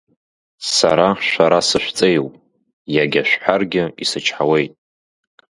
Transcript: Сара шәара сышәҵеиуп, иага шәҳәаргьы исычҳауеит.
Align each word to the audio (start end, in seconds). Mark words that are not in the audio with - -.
Сара 0.75 1.07
шәара 1.27 1.59
сышәҵеиуп, 1.67 2.33
иага 2.95 3.21
шәҳәаргьы 3.29 3.83
исычҳауеит. 4.03 4.73